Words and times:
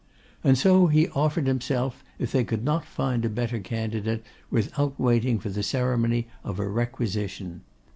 And 0.43 0.57
so 0.57 0.87
he 0.87 1.09
offered 1.09 1.45
himself 1.45 2.03
if 2.17 2.31
they 2.31 2.43
could 2.43 2.63
not 2.63 2.85
find 2.87 3.23
a 3.23 3.29
better 3.29 3.59
candidate, 3.59 4.23
without 4.49 4.99
waiting 4.99 5.37
for 5.37 5.49
the 5.51 5.61
ceremony 5.61 6.25
of 6.43 6.57
a 6.59 6.67
requisition. 6.67 7.61